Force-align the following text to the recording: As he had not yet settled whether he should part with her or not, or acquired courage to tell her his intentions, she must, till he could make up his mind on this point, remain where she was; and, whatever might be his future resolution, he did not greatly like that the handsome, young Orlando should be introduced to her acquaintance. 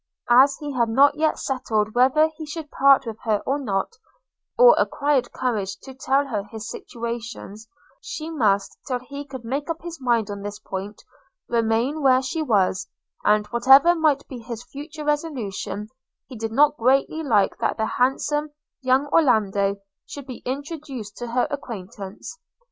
As 0.31 0.55
he 0.57 0.73
had 0.73 0.89
not 0.89 1.13
yet 1.13 1.37
settled 1.37 1.93
whether 1.93 2.27
he 2.35 2.43
should 2.43 2.71
part 2.71 3.05
with 3.05 3.19
her 3.21 3.43
or 3.45 3.59
not, 3.59 3.97
or 4.57 4.73
acquired 4.79 5.31
courage 5.31 5.77
to 5.83 5.93
tell 5.93 6.25
her 6.25 6.41
his 6.45 6.73
intentions, 6.73 7.67
she 8.01 8.31
must, 8.31 8.75
till 8.87 8.97
he 8.97 9.23
could 9.23 9.45
make 9.45 9.69
up 9.69 9.83
his 9.83 10.01
mind 10.01 10.31
on 10.31 10.41
this 10.41 10.57
point, 10.57 11.03
remain 11.47 12.01
where 12.01 12.23
she 12.23 12.41
was; 12.41 12.87
and, 13.23 13.45
whatever 13.51 13.93
might 13.93 14.27
be 14.27 14.39
his 14.39 14.63
future 14.63 15.05
resolution, 15.05 15.87
he 16.25 16.35
did 16.35 16.51
not 16.51 16.77
greatly 16.77 17.21
like 17.21 17.59
that 17.59 17.77
the 17.77 17.85
handsome, 17.85 18.49
young 18.81 19.05
Orlando 19.13 19.75
should 20.07 20.25
be 20.25 20.41
introduced 20.47 21.15
to 21.17 21.27
her 21.27 21.45
acquaintance. 21.51 22.39